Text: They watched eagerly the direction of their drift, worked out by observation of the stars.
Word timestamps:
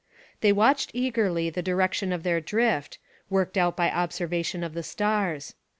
They 0.39 0.51
watched 0.51 0.89
eagerly 0.95 1.51
the 1.51 1.61
direction 1.61 2.11
of 2.11 2.23
their 2.23 2.41
drift, 2.41 2.97
worked 3.29 3.55
out 3.55 3.77
by 3.77 3.91
observation 3.91 4.63
of 4.63 4.73
the 4.73 4.81
stars. 4.81 5.53